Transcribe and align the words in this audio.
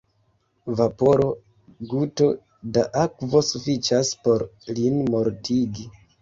Vaporo, 0.77 1.27
guto 1.91 2.29
da 2.77 2.85
akvo 3.03 3.43
sufiĉas 3.51 4.11
por 4.25 4.47
lin 4.81 4.99
mortigi. 5.13 5.87